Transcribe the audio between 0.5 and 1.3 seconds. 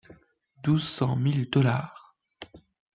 Douze cent